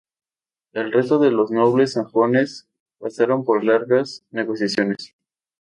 El 0.73 0.91
resto 0.91 1.19
de 1.19 1.29
los 1.29 1.51
nobles 1.51 1.91
sajones 1.93 2.67
pasaron 2.97 3.45
por 3.45 3.63
largas 3.63 4.23
negociaciones. 4.31 5.13